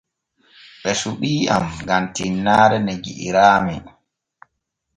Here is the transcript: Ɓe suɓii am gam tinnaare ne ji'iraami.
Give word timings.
Ɓe 0.81 0.91
suɓii 1.01 1.49
am 1.55 1.65
gam 1.87 2.03
tinnaare 2.15 2.77
ne 2.81 2.93
ji'iraami. 3.03 3.75